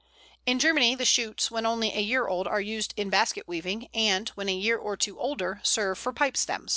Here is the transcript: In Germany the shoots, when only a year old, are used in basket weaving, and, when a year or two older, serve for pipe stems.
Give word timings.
In 0.47 0.57
Germany 0.57 0.95
the 0.95 1.05
shoots, 1.05 1.51
when 1.51 1.63
only 1.63 1.93
a 1.93 1.99
year 1.99 2.25
old, 2.27 2.47
are 2.47 2.59
used 2.59 2.91
in 2.97 3.11
basket 3.11 3.43
weaving, 3.47 3.87
and, 3.93 4.29
when 4.29 4.49
a 4.49 4.55
year 4.55 4.79
or 4.79 4.97
two 4.97 5.19
older, 5.19 5.59
serve 5.63 5.99
for 5.99 6.11
pipe 6.11 6.35
stems. 6.35 6.69